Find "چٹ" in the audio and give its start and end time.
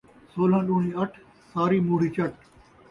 2.15-2.33